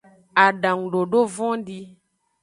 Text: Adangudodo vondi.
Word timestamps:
Adangudodo 0.45 1.19
vondi. 1.35 1.77